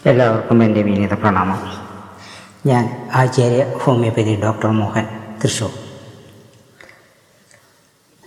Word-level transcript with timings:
എല്ലാവർക്കും 0.00 0.62
എന്റെ 0.62 0.82
വിനീത 0.82 1.14
പ്രണാമം. 1.14 1.58
ഞാൻ 2.66 2.84
ആചാര്യ 3.14 3.64
ഹോമിയോപ്പതി 3.82 4.32
ഡോക്ടർ 4.42 4.70
മോഹൻ 4.70 5.06
തൃശൂർ. 5.42 5.72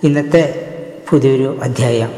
ഇന്നത്തെ 0.04 0.44
പുതിയൊരു 1.10 1.60
അധ്യായം 1.64 2.12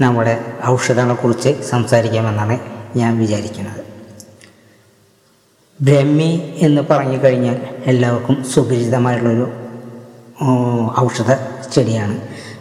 നമ്മുടെ 0.00 0.34
ഔഷധങ്ങളെക്കുറിച്ച് 0.66 1.62
സംസാരിക്കാമെന്നാണ് 1.62 2.58
ഞാൻ 2.96 3.18
വിചാരിക്കുന്നത്. 3.18 3.82
ബ്രഹ്മി 5.80 6.30
എന്ന് 6.66 6.82
പറഞ്ഞു 6.90 7.18
കഴിഞ്ഞാൽ 7.24 7.58
എല്ലാവർക്കും 7.86 8.44
സുപരിചിതമായിട്ടുള്ളൊരു 8.44 9.48
ഔഷധ 11.00 11.32
ചെടിയാണ്. 11.72 12.16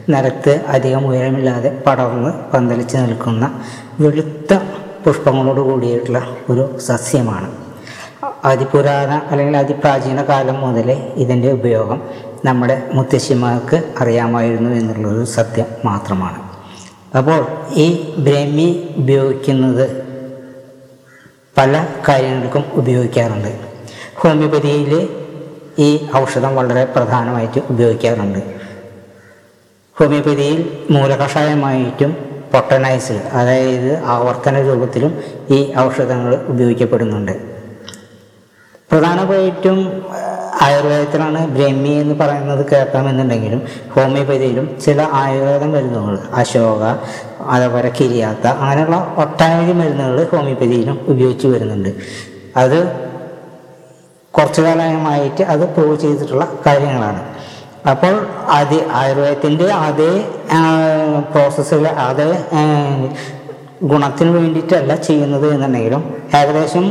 നിലത്ത് 0.10 0.56
അധികം 0.76 1.06
ഉയരമില്ലാതെ 1.08 1.70
പടർന്ന് 1.88 2.32
പന്തലിച്ച് 2.54 2.98
നിൽക്കുന്ന 2.98 3.46
വെളുത്ത 4.00 4.54
പുഷ്പങ്ങളോട് 5.06 5.60
കൂടിയിട്ടുള്ള 5.60 6.28
ഒരു 6.50 6.80
സസ്യമാണ്. 6.80 7.50
അതിപുരാതന 8.46 9.22
അല്ലെങ്കിൽ 9.32 9.58
അതിപ്രാചീന 9.58 10.22
കാലം 10.24 10.62
മുതലേ 10.62 11.14
ഇതിന്റെ 11.16 11.52
ഉപയോഗം 11.52 12.02
നമ്മുടെ 12.46 12.90
മുത്തശ്ശിമാർക്ക് 12.94 13.84
അറിയാമായിരുന്നു 14.00 14.70
എന്നുള്ളൊരു 14.70 15.26
സത്യം 15.26 15.66
മാത്രമാണ്. 15.86 16.40
അപ്പോൾ 17.18 17.46
ഈ 17.74 18.16
ബ്രഹ്മി 18.18 18.94
ഉപയോഗിക്കുന്നത് 18.98 20.06
പല 21.58 21.88
കാര്യങ്ങൾക്കും 22.10 22.64
ഉപയോഗിക്കാറുണ്ട്. 22.74 23.52
ഹോമിയോപ്പതിയിൽ 24.16 25.10
ഈ 25.80 26.08
ഔഷധം 26.16 26.56
വളരെ 26.56 26.86
പ്രധാനമായിട്ട് 26.86 27.62
ഉപയോഗിക്കാറുണ്ട്. 27.70 28.40
ഹോമിയോപ്പതിയിൽ 29.98 30.86
മൂലകഷായമായിട്ടും 30.92 32.35
പൊട്ടനൈസ് 32.56 33.18
അതായത് 33.40 33.92
ആവർത്തന 34.14 34.62
രൂപത്തിലും 34.68 35.12
ഈ 35.50 35.60
ഔഷധങ്ങൾ 35.78 36.34
ഉപയോഗിക്കപ്പെടുന്നുണ്ട്. 36.48 37.36
പ്രധാനമായിട്ടും 38.92 39.80
ആയുർവേദത്തിലാണ് 40.66 41.40
ബ്രഹ്മി 41.56 41.94
എന്ന് 42.02 42.16
പറയുന്നത് 42.20 42.62
കേൾക്കാമെന്നുണ്ടെങ്കിലും 42.72 43.62
ഹോമിയോപ്പതിയിലും 43.96 44.78
ചില 44.86 45.00
ആയുർവേദ 45.12 45.64
മരുന്നുകൾ 45.64 46.16
അശോക 46.34 46.84
അതേപോലെ 47.54 47.90
കിരിയാത്ത 48.00 48.46
അങ്ങനെയുള്ള 48.48 48.98
ഒട്ടനവധി 49.18 49.72
മരുന്നുകൾ 49.72 50.20
ഹോമിയോപ്പതിയിലും 50.32 50.98
ഉപയോഗിച്ച് 51.08 51.48
വരുന്നുണ്ട്. 51.48 51.92
അത് 52.58 52.80
കുറച്ചു 54.34 54.62
കാലമായിട്ട് 54.62 55.44
അത് 55.44 55.66
പ്രൂവ് 55.76 55.98
ചെയ്തിട്ടുള്ള 56.02 56.48
കാര്യങ്ങളാണ്. 56.66 57.22
അപ്പോൾ 57.92 58.28
അത് 58.50 58.78
ആയുർവേദത്തിന്റെ 58.92 59.66
അതേ 59.74 60.12
പ്രോസസ്സിൽ 61.34 61.88
അതേ 61.88 62.28
ഗുണത്തിന് 63.84 64.30
വേണ്ടിയിട്ടല്ല 64.38 64.96
ചെയ്യുന്നത് 64.96 65.54
എന്നുണ്ടെങ്കിലും 65.54 66.04
ഏകദേശം 66.40 66.86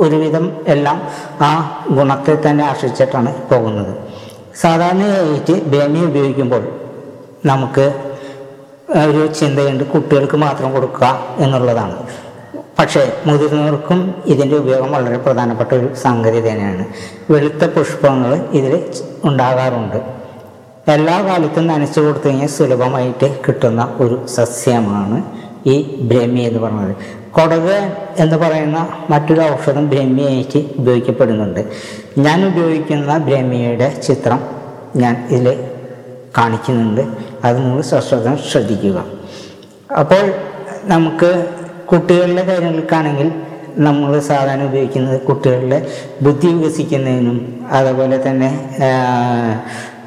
ഒരുവിധം 0.00 0.44
എല്ലാം 0.68 0.98
ആ 1.40 1.50
ഗുണത്തെ 1.90 2.34
തന്നെ 2.46 2.64
ആശ്രയിച്ചിട്ടാണ് 2.64 3.30
പോകുന്നത്. 3.50 3.92
സാധാരണയായിട്ട് 4.60 5.54
ബേമി 5.72 5.98
ഉപയോഗിക്കുമ്പോൾ 5.98 6.62
നമുക്ക് 7.50 7.84
ഒരു 9.02 9.26
ചിന്തയുണ്ട് 9.26 9.84
കുട്ടികൾക്ക് 9.84 10.36
മാത്രം 10.36 10.72
കൊടുക്കുക 10.72 11.06
എന്നുള്ളതാണ്. 11.38 11.96
പക്ഷേ 12.78 13.02
മുതിർന്നവർക്കും 13.26 14.00
ഇതിന്റെ 14.26 14.56
ഉപയോഗം 14.56 14.92
വളരെ 14.92 15.16
പ്രധാനപ്പെട്ട 15.16 15.72
ഒരു 15.74 15.88
സംഗതി 15.94 16.40
തന്നെയാണ്. 16.48 16.84
വെളുത്ത 17.30 17.64
പുഷ്പങ്ങൾ 17.64 18.34
ഇതിൽ 18.58 18.74
ഉണ്ടാകാറുണ്ട്. 19.24 19.98
എല്ലാ 20.86 21.20
കാലത്തും 21.20 21.66
നനച്ചു 21.66 22.00
കൊടുത്തു 22.00 22.28
കഴിഞ്ഞാൽ 22.28 22.46
സുലഭമായിട്ട് 22.46 23.38
കിട്ടുന്ന 23.48 23.96
ഒരു 24.00 24.26
സസ്യമാണ് 24.26 25.22
ഈ 25.66 25.98
ബ്രഹ്മി 26.00 26.40
എന്ന് 26.40 26.60
പറയുന്നത് 26.60 26.96
കൊടക് 27.30 27.92
എന്ന് 28.18 28.36
പറയുന്ന 28.36 28.88
മറ്റൊരു 29.10 29.40
ഔഷധം 29.40 29.88
ബ്രഹ്മിയായിട്ട് 29.88 30.58
ഉപയോഗിക്കപ്പെടുന്നുണ്ട്. 30.78 31.64
ഞാൻ 32.18 32.46
ഉപയോഗിക്കുന്ന 32.46 33.18
ബ്രഹ്മിയുടെ 33.18 34.00
ചിത്രം 34.06 34.40
ഞാൻ 34.96 35.26
ഇതിൽ 35.30 35.64
കാണിക്കുന്നുണ്ട്. 36.38 37.00
അത് 37.44 37.56
നിങ്ങൾ 37.58 37.80
സ്വശ്രദ്ധം 37.80 38.38
ശ്രദ്ധിക്കുക. 38.52 39.04
അപ്പോൾ 39.98 40.34
നമുക്ക് 40.84 41.46
കുട്ടികളുടെ 41.92 42.42
കാര്യങ്ങൾക്കാണെങ്കിൽ 42.42 43.32
നമ്മൾ 43.76 44.20
സാധാരണ 44.20 44.62
ഉപയോഗിക്കുന്നത് 44.62 45.20
കുട്ടികളുടെ 45.20 45.88
ബുദ്ധി 46.22 46.46
വികസിക്കുന്നതിനും 46.46 47.68
അതുപോലെ 47.70 48.30
തന്നെ 48.30 48.50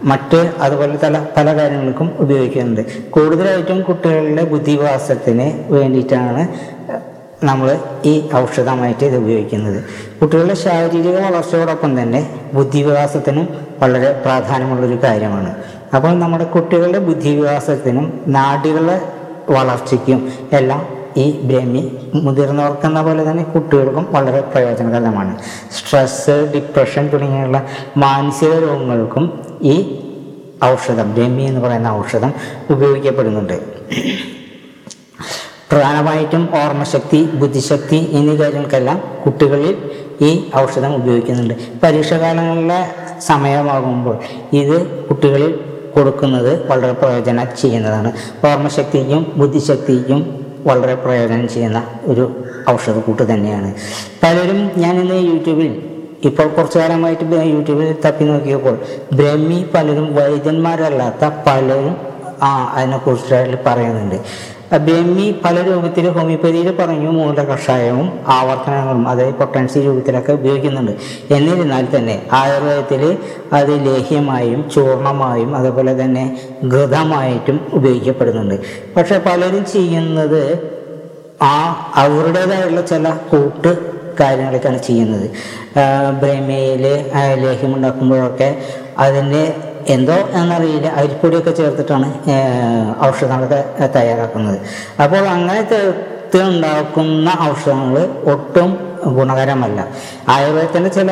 മറ്റ് 0.05 0.53
അതുപോലെ 0.59 0.97
പല 1.03 1.21
പല 1.37 1.57
കാര്യങ്ങൾക്കും 1.57 2.15
ഉപയോഗിക്കുന്നുണ്ട്. 2.19 2.81
കൂടുതലായിട്ടും 3.09 3.81
കുട്ടികളുടെ 3.81 4.43
ബുദ്ധിവാസത്തിന് 4.43 5.73
വേണ്ടിയിട്ടാണ് 5.73 6.47
നമ്മൾ 7.45 7.77
ഈ 8.05 8.29
ഔഷധമായിട്ട് 8.35 9.05
ഇത് 9.05 9.15
ഉപയോഗിക്കുന്നത്. 9.15 9.83
കുട്ടികളുടെ 10.21 10.53
ശാരീരിക 10.53 11.15
വളർച്ചയോടൊപ്പം 11.19 12.01
തന്നെ 12.01 12.29
ബുദ്ധിവികാസത്തിനും 12.53 13.47
വളരെ 13.81 14.11
പ്രാധാന്യമുള്ളൊരു 14.11 14.99
കാര്യമാണ്. 15.03 15.55
അപ്പോൾ 15.95 16.13
നമ്മുടെ 16.19 16.43
കുട്ടികളുടെ 16.43 16.99
ബുദ്ധിവികാസത്തിനും 16.99 18.23
നാടികളുടെ 18.27 19.01
വളർച്ചയ്ക്കും 19.49 20.33
എല്ലാം 20.53 20.94
ഈ 21.17 21.25
ബ്രഹ്മി 21.49 21.81
മുതിർന്നവർക്കെന്ന 22.13 23.01
പോലെ 23.01 23.31
തന്നെ 23.31 23.43
കുട്ടികൾക്കും 23.43 24.07
വളരെ 24.11 24.41
പ്രയോജനകരമാണ്. 24.41 25.37
സ്ട്രെസ് 25.71 26.35
ഡിപ്രഷൻ 26.53 27.07
തുടങ്ങിയുള്ള 27.07 27.65
മാനസിക 27.97 28.53
രോഗങ്ങൾക്കും 28.53 29.25
ഈ 29.61 29.75
ഔഷധം 30.65 31.13
ബ്രഹ്മി 31.13 31.43
എന്ന് 31.43 31.61
പറയുന്ന 31.61 31.87
ഔഷധം 31.87 32.33
ഉപയോഗിക്കപ്പെടുന്നുണ്ട്. 32.69 33.57
പ്രധാനമായിട്ടും 35.71 36.49
ഓർമ്മശക്തി 36.63 37.29
ബുദ്ധിശക്തി 37.33 38.09
എന്നീ 38.13 38.35
കാര്യങ്ങൾക്കെല്ലാം 38.35 39.03
കുട്ടികളിൽ 39.25 39.75
ഈ 40.21 40.51
ഔഷധം 40.57 40.95
ഉപയോഗിക്കുന്നുണ്ട്. 40.95 41.53
പരീക്ഷാകാലങ്ങളിലെ 41.83 42.81
സമയമാകുമ്പോൾ 43.19 44.15
ഇത് 44.53 44.77
കുട്ടികളിൽ 45.07 45.59
കൊടുക്കുന്നത് 45.95 46.67
വളരെ 46.69 46.91
പ്രയോജനം 46.91 47.47
ചെയ്യുന്നതാണ്. 47.61 48.11
ഓർമ്മശക്തിക്കും 48.47 49.33
ബുദ്ധിശക്തിക്കും 49.37 50.44
വളരെ 50.67 50.95
പ്രയോജനം 50.95 51.47
ചെയ്യുന്ന 51.47 51.79
ഒരു 52.03 52.23
ഔഷധക്കൂട്ട് 52.69 53.23
തന്നെയാണ്. 53.33 53.69
പലരും 54.23 54.71
ഞാനിന്ന് 54.77 55.17
യൂട്യൂബിൽ 55.31 55.71
ഇപ്പോൾ 56.23 56.47
കുറച്ചു 56.47 56.77
കാലമായിട്ട് 56.79 57.25
യൂട്യൂബിൽ 57.55 57.95
തപ്പി 58.05 58.23
നോക്കിയപ്പോൾ 58.23 58.75
ബ്രഹ്മി 59.13 59.65
പലരും 59.75 60.15
വൈദ്യന്മാരല്ലാത്ത 60.15 61.31
പലരും 61.47 61.95
ആ 62.43 62.51
അതിനെക്കുറിച്ചിട്ട് 62.75 63.57
പറയുന്നുണ്ട്. 63.65 64.15
ബ്രഹ്മി 64.71 65.35
പല 65.45 65.61
രൂപത്തിൽ 65.61 66.09
ഹോമിയോപ്പതിയിൽ 66.09 66.75
പറഞ്ഞു 66.75 67.09
മൂല 67.09 67.43
കഷായവും 67.43 68.19
ആവർത്തനങ്ങളും 68.27 69.09
അതായത് 69.09 69.33
പൊട്ടൻസി 69.33 69.79
രൂപത്തിലൊക്കെ 69.79 70.31
ഉപയോഗിക്കുന്നുണ്ട്. 70.33 70.91
എന്നിരുന്നാൽ 71.33 71.87
തന്നെ 71.95 72.21
ആയുർവേദത്തിൽ 72.31 73.17
അത് 73.53 73.85
ലേഹ്യമായും 73.85 74.69
ചൂർണമായും 74.69 75.55
അതുപോലെ 75.55 76.03
തന്നെ 76.03 76.37
ഘൃതമായിട്ടും 76.65 77.59
ഉപയോഗിക്കപ്പെടുന്നുണ്ട്. 77.73 78.59
പക്ഷെ 78.97 79.21
പലരും 79.25 79.65
ചെയ്യുന്നത് 79.65 80.75
ആ 81.41 81.91
അവരുടേതായുള്ള 81.95 82.81
ചില 82.81 83.09
കൂട്ട് 83.09 83.95
കാര്യങ്ങളൊക്കെയാണ് 84.19 84.79
ചെയ്യുന്നത്. 84.79 85.29
ബ്രഹ്മയിൽ 86.21 86.87
ലേഹ്യമുണ്ടാക്കുമ്പോഴൊക്കെ 87.43 88.57
അതിന്റെ 88.97 89.53
എന്തോ 89.93 90.17
എന്നറിയില്ല. 90.39 90.87
അരിപ്പൊടിയൊക്കെ 90.87 91.51
ചേർത്തിട്ടാണ് 91.51 92.07
ഔഷധങ്ങളൊക്കെ 93.07 93.87
തയ്യാറാക്കുന്നത്. 93.97 94.59
അപ്പോൾ 95.03 95.23
അങ്ങനെ 95.35 95.61
ഉണ്ടാക്കുന്ന 96.47 97.29
ഔഷധങ്ങൾ 97.49 97.97
ഒട്ടും 98.31 98.69
ഗുണകരമല്ല. 99.17 99.79
ആയുർവേദത്തിന്റെ 100.33 100.89
ചില 100.89 101.11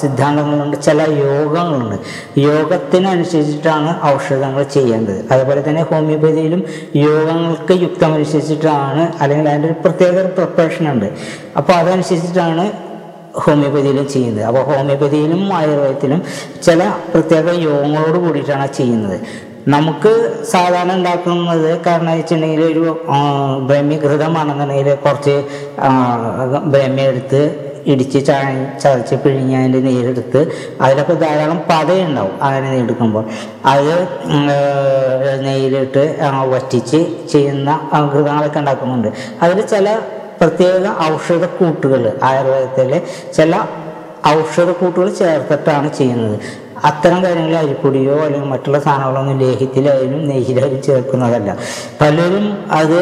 സിദ്ധാന്തങ്ങളുണ്ട് 0.00 0.76
ചില 0.86 1.00
യോഗങ്ങളുണ്ട്. 1.10 1.96
യോഗത്തിനനുസരിച്ചിട്ടാണ് 2.38 3.90
ഔഷധങ്ങൾ 4.14 4.62
ചെയ്യേണ്ടത്. 4.76 5.20
അതുപോലെ 5.32 5.60
തന്നെ 5.68 5.82
ഹോമിയോപ്പതിയിലും 5.90 6.62
യോഗങ്ങൾക്ക് 6.96 7.72
യുക്തമനുസരിച്ചിട്ടാണ് 7.84 9.12
അല്ലെങ്കിൽ 9.22 9.48
അതിന്റെ 9.48 9.68
ഒരു 9.68 9.78
പ്രത്യേക 9.84 10.26
പ്രിപ്പറേഷൻ 10.38 10.92
ഉണ്ട് 10.92 11.08
അപ്പോൾ 11.56 11.72
അതനുസരിച്ചിട്ടാണ് 11.72 12.66
ഹോമിയോപ്പതിയിലും 13.44 14.06
ചെയ്യുന്നത്. 14.14 14.44
അപ്പോൾ 14.50 14.62
ഹോമിയോപ്പതിയിലും 14.70 15.42
ആയുർവേദത്തിലും 15.58 16.22
ചില 16.66 16.80
പ്രത്യേക 17.12 17.46
യോഗങ്ങളോട് 17.68 18.18
കൂടിയിട്ടാണ് 18.26 18.66
ചെയ്യുന്നത്. 18.78 19.18
നമുക്ക് 19.74 20.10
സാധാരണ 20.52 20.92
ഉണ്ടാക്കുന്നത് 20.96 21.70
കാരണം 21.86 22.12
വെച്ചിട്ടുണ്ടെങ്കിൽ 22.12 22.64
ഒരു 22.72 22.84
ബ്രഹ്മീകൃതമാണെന്നുണ്ടെങ്കിൽ 23.68 24.90
കുറച്ച് 25.06 25.36
ബ്രഹ്മി 26.74 27.02
എടുത്ത് 27.02 27.40
ഇടിച്ച് 27.92 28.20
ചാ 28.26 28.36
ചതച്ച് 28.82 29.16
പിഴിഞ്ഞ് 29.24 29.56
അതിന്റെ 29.56 29.80
നീരെടുത്ത് 29.80 30.40
അതിലൊക്കെ 30.80 31.14
ധാരാളം 31.14 31.58
പതയുണ്ടാവും 31.70 32.36
അങ്ങനെ 32.46 32.68
നീടുക്കുമ്പോൾ 32.76 33.24
അത് 33.72 33.92
നെയ്യിലിട്ട് 35.44 36.04
വറ്റിച്ച് 36.54 37.00
ചെയ്യുന്ന 37.32 37.70
കൃതങ്ങളൊക്കെ 38.12 38.58
ഉണ്ടാക്കുന്നുണ്ട്. 38.58 39.10
അതിൽ 39.42 39.60
ചില 39.66 39.88
പ്രത്യേക 40.40 40.86
ഔഷധക്കൂട്ടുകൾ 41.12 42.02
ആയുർവേദത്തിലെ 42.22 42.98
ചില 43.36 43.52
ഔഷധക്കൂട്ടുകൾ 44.36 45.08
ചേർത്തിട്ടാണ് 45.20 45.88
ചെയ്യുന്നത്. 45.98 46.36
അത്തരം 46.88 47.24
കാര്യങ്ങൾ 47.24 47.54
അരിപ്പൊടിയോ 47.56 48.16
അല്ലെങ്കിൽ 48.24 48.48
മറ്റുള്ള 48.54 48.78
സാധനങ്ങളൊന്നും 48.78 49.38
ലേഹ്യത്തിലായാലും 49.42 50.20
നെയ്യിലായാലും 50.30 50.82
ചേർക്കുന്നതല്ല. 50.82 51.50
പലരും 52.00 52.46
അത് 52.80 53.00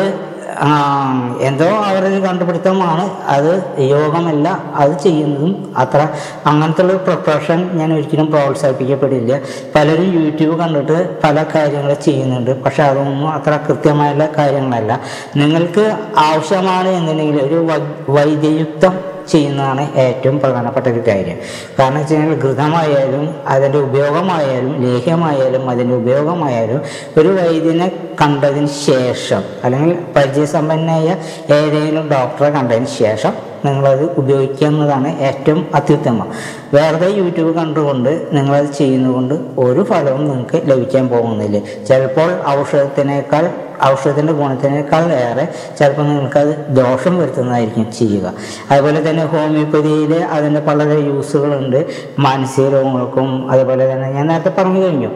എന്തോ 1.40 1.64
അവരൊരു 1.64 2.20
കണ്ടുപിടുത്തമാണ്. 2.22 3.10
അത് 3.26 3.80
യോഗമല്ല 3.80 4.48
അത് 4.74 4.98
ചെയ്യുന്നതും 4.98 5.74
അത്ര. 5.76 6.08
അങ്ങനത്തെ 6.46 6.82
ഉള്ള 6.82 6.96
പ്രൊഫഷൻ 6.96 7.70
ഞാൻ 7.78 7.92
ഒരിക്കലും 7.92 8.30
പ്രോത്സാഹിപ്പിക്കപ്പെടില്ല. 8.30 9.40
പലരും 9.74 10.24
യൂട്യൂബ് 10.24 10.58
കണ്ടിട്ട് 10.58 11.22
പല 11.22 11.44
കാര്യങ്ങൾ 11.54 11.94
ചെയ്യുന്നുണ്ട്. 11.94 12.62
പക്ഷെ 12.62 12.82
അതൊന്നും 12.82 13.30
അത്ര 13.30 13.58
കൃത്യമായുള്ള 13.68 14.28
കാര്യങ്ങളല്ല. 14.38 15.00
നിങ്ങൾക്ക് 15.36 15.96
ആവശ്യമാണ് 16.18 16.88
എന്നുണ്ടെങ്കിൽ 16.88 17.42
ഒരു 17.42 17.68
വൈദ്യയുക്തം 18.08 19.13
ചെയ്യുന്നതാണ് 19.32 19.84
ഏറ്റവും 19.96 20.40
പ്രധാനപ്പെട്ട 20.40 20.86
ഒരു 20.86 21.02
കാര്യം. 21.08 21.38
കാരണം 21.78 22.00
വെച്ച് 22.00 22.14
കഴിഞ്ഞാൽ 22.14 22.38
ഘൃതമായാലും 22.38 23.24
അതിന്റെ 23.46 23.78
ഉപയോഗമായാലും 23.78 24.74
ലേഹ്യമായാലും 24.84 25.70
അതിന്റെ 25.70 25.94
ഉപയോഗമായാലും 25.94 26.80
ഒരു 27.20 27.28
വൈദ്യനെ 27.28 27.88
കണ്ടതിന് 28.22 28.70
ശേഷം 28.86 29.42
അല്ലെങ്കിൽ 29.64 29.96
പരിചയസമ്പന്നനായ 30.16 31.08
ഏതെങ്കിലും 31.50 32.10
ഡോക്ടറെ 32.10 32.50
കണ്ടതിന് 32.50 32.86
ശേഷം 32.86 33.34
നിങ്ങളത് 33.66 34.04
ഉപയോഗിക്കുന്നതാണ് 34.20 35.10
ഏറ്റവും 35.20 35.66
അത്യുത്തമം. 35.74 36.28
വേറെ 36.74 37.06
യൂട്യൂബ് 37.18 37.52
കണ്ടുകൊണ്ട് 37.58 38.10
നിങ്ങളത് 38.32 38.68
ചെയ്യുന്നതുകൊണ്ട് 38.78 39.34
ഒരു 39.58 39.82
ഫലവും 39.90 40.22
നിങ്ങൾക്ക് 40.28 40.58
ലഭിക്കാൻ 40.70 41.08
പോകുന്നില്ല. 41.08 41.58
ചിലപ്പോൾ 41.88 42.30
ഔഷധത്തിനേക്കാൾ 42.48 43.44
ഔഷധത്തിന്റെ 43.84 44.32
ഗുണത്തിനേക്കാൾ 44.32 45.04
ഏറെ 45.12 45.48
ചിലപ്പോൾ 45.78 46.02
നിങ്ങൾക്കത് 46.02 46.66
ദോഷം 46.68 47.18
വരുത്തുന്നതായിരിക്കും 47.18 47.92
ചെയ്യുക. 47.92 48.32
അതുപോലെ 48.70 49.10
തന്നെ 49.10 49.24
ഹോമിയോപ്പതിയിൽ 49.24 50.14
അതിന്റെ 50.14 50.60
പല 50.60 50.82
യൂസുകളുണ്ട്. 50.82 51.86
മാനസിക 52.18 52.68
രോഗങ്ങൾക്കും 52.72 53.50
അതുപോലെ 53.50 53.92
തന്നെ 53.92 54.10
ഞാൻ 54.10 54.26
നേരത്തെ 54.26 54.52
പറഞ്ഞു 54.58 54.80
കഴിഞ്ഞു 54.84 55.10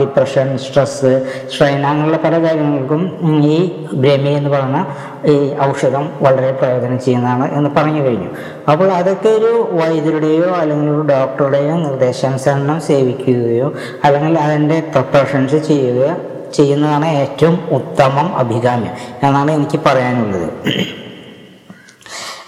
ഡിപ്രഷൻ 0.00 0.58
സ്ട്രെസ്സ് 0.58 1.12
സ്ട്രെയിൻ 1.54 1.86
അങ്ങനെയുള്ള 1.86 2.16
പല 2.16 2.42
കാര്യങ്ങൾക്കും 2.42 3.02
ഈ 3.44 3.72
ബ്രഹ്മി 3.92 4.30
എന്ന് 4.30 4.50
പറയുന്ന 4.50 4.86
ഈ 5.26 5.54
ഔഷധം 5.62 6.10
വളരെ 6.22 6.50
പ്രയോജനം 6.52 7.00
ചെയ്യുന്നതാണ് 7.00 7.56
എന്ന് 7.56 7.70
പറഞ്ഞു 7.76 8.02
കഴിഞ്ഞു. 8.02 8.28
അപ്പോൾ 8.70 8.92
അതൊക്കെ 8.92 9.28
ഒരു 9.28 9.68
വൈദ്യരുടെയോ 9.72 10.54
അല്ലെങ്കിൽ 10.54 10.90
ഒരു 10.90 11.02
ഡോക്ടറുടെയോ 11.02 11.76
നിർദ്ദേശാനുസരണം 11.76 12.80
സേവിക്കുകയോ 12.80 13.72
അല്ലെങ്കിൽ 14.04 14.38
അതിന്റെ 14.38 14.80
പ്രിപ്പറേഷൻസ് 14.80 15.56
ചെയ്യുകയോ 15.68 16.14
ചെയ്യുന്നതാണ് 16.52 17.06
ഏറ്റവും 17.06 17.68
ഉത്തമം 17.70 18.36
അഭികാമ്യം. 18.36 18.94
എന്നാണ് 19.22 19.50
എനിക്ക് 19.50 19.80
പറയാനുള്ളത്. 19.86 20.48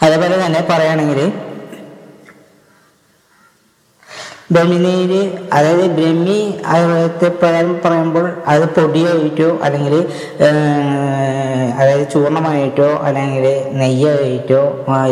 അതേപോലെ 0.03 0.47
തന്നെ 0.47 0.67
പറയുകയാണെങ്കിൽ 0.71 1.33
ബ്രഹ്മിനീര് 4.53 5.21
അതായത് 5.53 5.91
ബ്രഹ്മി 5.91 6.55
ആയുർവേദത്തെ 6.67 7.29
പ്രകാരം 7.29 7.81
പറയുമ്പോൾ 7.85 8.33
അത് 8.47 8.65
പൊടിയായിട്ടോ 8.69 9.59
അല്ലെങ്കിൽ 9.65 9.95
അതായത് 11.79 12.13
ചൂർണമായിട്ടോ 12.13 12.89
അല്ലെങ്കിൽ 13.05 13.45
നെയ്യായിട്ടോ 13.73 14.63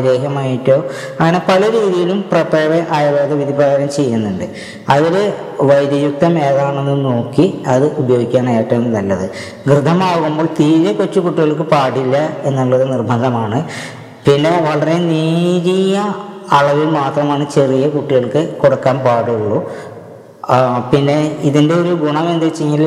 ലേഹമായിട്ടോ 0.07 0.77
അങ്ങനെ 1.21 1.41
പല 1.49 1.61
രീതിയിലും 1.71 2.25
പ്രത്യേക 2.33 2.73
ആയുർവേദ 2.91 3.33
വിധി 3.33 3.53
പ്രകാരം 3.53 3.89
ചെയ്യുന്നുണ്ട്. 3.89 4.45
അതിൽ 4.89 5.33
വൈദ്യയുക്തം 5.61 6.39
ഏതാണെന്ന് 6.39 7.05
നോക്കി 7.05 7.63
അത് 7.67 7.87
ഉപയോഗിക്കാൻ 7.97 8.51
ഏറ്റവും 8.51 8.93
നല്ലത്. 8.93 9.31
ഘൃതമാകുമ്പോൾ 9.69 10.49
തീരെ 10.61 10.93
കൊച്ചു 10.93 11.21
കുട്ടികൾക്ക് 11.21 11.63
പാടില്ല 11.63 12.17
എന്നുള്ളത് 12.45 12.93
നിർബന്ധമാണ്. 12.93 13.61
പിന്നെ 14.27 14.51
വളരെ 14.71 14.99
നേരിയ 14.99 16.15
അളവിൽ 16.59 16.89
മാത്രമാണ് 17.01 17.45
ചെറിയ 17.57 17.85
കുട്ടികൾക്ക് 17.97 18.43
കൊടുക്കാൻ 18.63 18.97
പാടുള്ളൂ. 19.07 19.59
പിന്നെ 20.93 21.17
ഇതിന്റെ 21.49 21.75
ഒരു 21.81 21.91
ഗുണം 22.03 22.25
എന്താ 22.31 22.47
വെച്ച് 22.47 22.63
കഴിഞ്ഞാൽ 22.63 22.85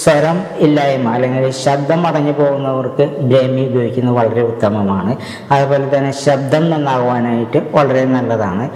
സ്വരം 0.00 0.38
ഇല്ലായ്മ 0.64 1.12
അല്ലെങ്കിൽ 1.16 1.44
ശബ്ദം 1.64 2.00
അടഞ്ഞു 2.08 2.34
പോകുന്നവർക്ക് 2.40 3.04
ബ്രഹ്മി 3.30 3.62
ഉപയോഗിക്കുന്നത് 3.70 4.16
വളരെ 4.20 4.42
ഉത്തമമാണ്. 4.50 5.12
അതുപോലെ 5.54 5.86
തന്നെ 5.94 6.12
ശബ്ദം 6.26 6.64
നന്നാകുവാനായിട്ട് 6.72 7.60
വളരെ 7.76 8.04
നല്ലതാണ്. 8.16 8.66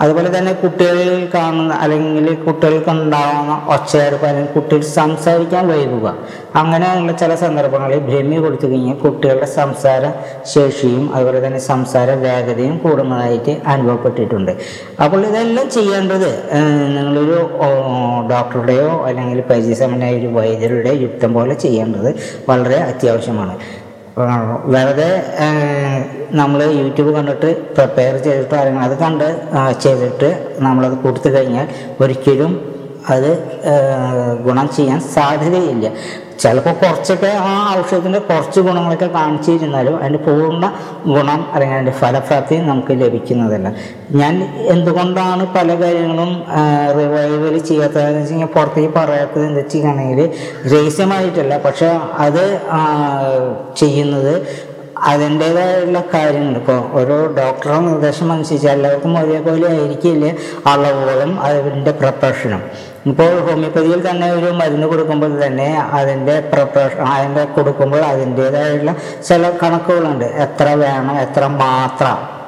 അതുപോലെ 0.00 0.38
തന്നെ 0.38 0.52
കുട്ടികളിൽ 0.52 1.28
കാണുന്ന 1.34 1.72
അല്ലെങ്കിൽ 1.74 2.34
കുട്ടികൾക്ക് 2.44 2.90
ഉണ്ടാകുന്ന 2.90 3.54
ഒച്ചയെടുപ്പ് 3.74 4.26
അല്ലെങ്കിൽ 4.26 4.52
കുട്ടികൾ 4.52 4.80
സംസാരിക്കാൻ 4.80 5.68
വൈകുക. 5.68 6.14
അങ്ങനെയുള്ള 6.60 7.12
ചില 7.12 7.34
സന്ദർഭങ്ങളിൽ 7.34 7.98
ഭ്രമി 7.98 8.36
കൊടുത്തു 8.36 8.66
കഴിഞ്ഞാൽ 8.66 8.96
കുട്ടികളുടെ 8.96 9.46
സംസാര 9.46 10.12
ശേഷിയും 10.54 11.04
അതുപോലെ 11.14 11.46
തന്നെ 11.46 11.58
സംസാര 11.58 12.10
വേഗതയും 12.14 12.78
കൂടുന്നതായിട്ട് 12.78 13.60
അനുഭവപ്പെട്ടിട്ടുണ്ട്. 13.66 14.52
അപ്പോൾ 15.04 15.26
ഇതെല്ലാം 15.26 15.70
ചെയ്യേണ്ടത് 15.70 16.28
നിങ്ങളൊരു 16.96 17.38
ഡോക്ടറുടെയോ 18.32 19.04
അല്ലെങ്കിൽ 19.10 19.40
പരിചയസമനായ 19.52 20.18
ഒരു 20.18 20.26
വൈദ്യരുടെ 20.26 20.94
യുക്തം 21.04 21.34
പോലെ 21.34 21.54
ചെയ്യേണ്ടത് 21.54 22.14
വളരെ 22.48 22.76
അത്യാവശ്യമാണ്. 22.90 23.81
വെറുതെ 24.66 25.10
നമ്മൾ 26.32 26.60
യൂട്യൂബ് 26.72 27.10
കണ്ടിട്ട് 27.14 27.50
പ്രിപ്പയർ 27.74 28.14
ചെയ്തിട്ട് 28.16 28.54
അല്ലെങ്കിൽ 28.54 28.82
അത് 28.82 28.98
കണ്ട് 28.98 29.28
ചെയ്തിട്ട് 29.80 30.28
നമ്മളത് 30.58 30.96
കൊടുത്തു 30.98 31.28
കഴിഞ്ഞാൽ 31.28 31.68
ഒരിക്കലും 32.00 32.71
അത് 33.14 33.30
ഗുണം 34.44 34.68
ചെയ്യാൻ 34.76 35.00
സാധ്യതയില്ല. 35.14 35.86
ചിലപ്പോൾ 36.42 36.74
കുറച്ചൊക്കെ 36.82 37.28
ആ 37.48 37.50
ഔഷധത്തിന്റെ 37.78 38.18
കുറച്ച് 38.18 38.60
ഗുണങ്ങളൊക്കെ 38.60 39.06
കാണിച്ചിരുന്നാലും 39.06 39.96
അതിന്റെ 39.98 40.18
പൂർണ 40.18 40.64
ഗുണം 41.06 41.40
അല്ലെങ്കിൽ 41.52 41.76
അതിന്റെ 41.76 41.94
ഫലപ്രാപ്തി 42.00 42.56
നമുക്ക് 42.56 42.92
ലഭിക്കുന്നതല്ല. 43.02 43.68
ഞാൻ 44.20 44.34
എന്തുകൊണ്ടാണ് 44.74 45.46
പല 45.56 45.68
കാര്യങ്ങളും 45.82 46.32
റിവൈവൽ 46.98 47.58
ചെയ്യാത്തതെന്ന് 47.58 48.18
വെച്ച് 48.20 48.32
കഴിഞ്ഞാൽ 48.32 48.50
പുറത്തേക്ക് 48.56 48.92
പറയാത്തത് 48.98 49.44
എന്താ 49.46 49.60
വെച്ചിട്ടുണ്ടെങ്കിൽ 49.60 50.20
രഹസ്യമായിട്ടല്ല. 50.74 51.56
പക്ഷെ 51.66 51.90
അത് 52.26 52.44
ചെയ്യുന്നത് 53.82 54.34
അതിന്റേതായുള്ള 55.02 56.02
കാര്യങ്ങൾ. 56.14 56.56
ഇപ്പോൾ 56.56 56.80
ഓരോ 56.92 57.34
ഡോക്ടറുടെ 57.38 57.78
നിർദ്ദേശം 57.80 58.32
അനുസരിച്ച് 58.32 58.68
എല്ലാവർക്കും 58.68 59.18
ഒരേപോലെ 59.20 59.68
ആയിരിക്കില്ല 59.68 60.26
അളവുകളും 60.66 61.40
അതിന്റെ 61.40 61.90
പ്രൊഫഷനും. 61.90 62.62
ഇപ്പോൾ 63.06 63.40
ഹോമിയോപ്പതിയിൽ 63.46 64.10
തന്നെ 64.10 64.30
ഒരു 64.32 64.50
മരുന്ന് 64.50 64.86
കൊടുക്കുമ്പോൾ 64.86 65.46
തന്നെ 65.46 65.80
അതിന്റെ 65.80 66.40
പ്രിപ്പറേഷൻ 66.40 67.02
അതിന്റെ 67.04 67.44
കൊടുക്കുമ്പോൾ 67.44 68.04
അതിന്റേതായുള്ള 68.04 68.94
ചില 69.28 69.50
കണക്കുകളുണ്ട്. 69.62 70.24
എത്ര 70.24 70.68
വേണം 70.74 71.18
എത്ര 71.20 71.46
മാത്രം. 71.46 72.41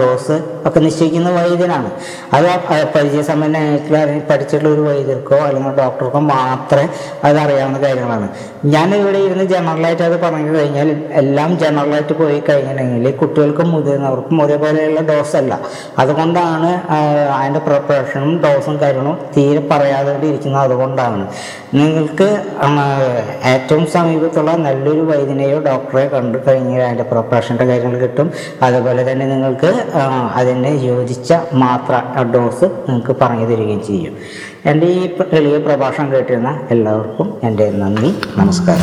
ഡോസ് 0.00 0.36
ഒക്കെ 0.66 0.80
നിശ്ചയിക്കുന്ന 0.80 1.30
വൈദ്യനാണ്. 1.30 1.90
അത് 2.36 2.46
ആ 2.46 2.56
പരിചയസമ്പന്നമായിട്ടുള്ള 2.94 3.98
പഠിച്ചിട്ടുള്ള 4.30 4.74
ഒരു 4.74 4.80
വൈദ്യർക്കോ 4.80 5.38
അല്ലെങ്കിൽ 5.46 5.76
ഡോക്ടർക്കോ 5.82 6.20
മാത്രമേ 6.20 6.86
അതറിയാവുന്ന 7.28 7.78
കാര്യങ്ങളാണ്. 7.86 8.28
ഞാൻ 8.74 8.94
ഇവിടെ 8.94 9.18
ഇരുന്ന് 9.18 9.44
ജനറലായിട്ട് 9.44 10.02
അത് 10.02 10.16
പറഞ്ഞു 10.20 10.52
കഴിഞ്ഞാൽ 10.58 10.90
എല്ലാം 11.22 11.58
ജനറലായിട്ട് 11.64 12.14
പോയി 12.22 12.38
കഴിഞ്ഞിട്ടുണ്ടെങ്കിൽ 12.48 13.16
കുട്ടികൾക്കും 13.22 13.68
മുതിർന്നവർക്കും 13.70 14.42
ഒരേപോലെയുള്ള 14.42 15.00
ഡോസ് 15.00 15.36
അല്ല. 15.42 15.58
അതുകൊണ്ടാണ് 15.98 16.70
അതിന്റെ 17.38 17.60
പ്രിപ്പറേഷനും 17.68 18.32
ഡോസും 18.44 18.76
കാര്യങ്ങളും 18.80 19.18
തീരെ 19.36 19.62
പറയാതെ 19.72 20.14
ഇരിക്കുന്നത് 20.30 20.62
അതുകൊണ്ടാണ്. 20.62 21.26
നിങ്ങൾക്ക് 21.74 22.28
ഏറ്റവും 23.52 23.86
സമീപത്തുള്ള 23.94 24.50
നല്ലൊരു 24.66 25.00
വൈദ്യനെയോ 25.00 25.58
ഡോക്ടറെ 25.68 26.04
കണ്ടു 26.14 26.38
കഴിഞ്ഞാൽ 26.48 26.82
അതിന്റെ 26.86 27.06
പ്രിപ്പറേഷന്റെ 27.10 27.64
കാര്യങ്ങൾ 27.70 27.98
കിട്ടും. 27.98 28.28
അതുപോലെ 28.62 29.12
തന്നെ 29.12 29.26
നിങ്ങൾക്ക് 29.26 29.70
അതിന് 30.34 30.72
യോജിച്ച 30.90 31.32
മാത്ര 31.52 32.02
ഡോസ് 32.34 32.64
നിങ്ങൾക്ക് 32.88 33.16
പറഞ്ഞു 33.22 33.46
തരികയും 33.46 33.82
ചെയ്യും. 33.86 34.16
എന്റെ 34.72 34.86
ഈ 34.86 35.08
എളിയ 35.38 35.56
പ്രഭാഷണം 35.58 36.12
കേട്ടിരുന്ന 36.12 36.60
എല്ലാവർക്കും 36.70 37.26
എന്റെ 37.42 37.70
നന്ദി 37.70 38.12
നമസ്കാരം. 38.36 38.82